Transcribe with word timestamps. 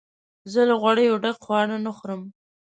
زه 0.51 0.61
له 0.69 0.75
غوړیو 0.81 1.21
ډک 1.23 1.37
خواړه 1.45 1.77
نه 1.85 1.91
خورم. 1.97 2.21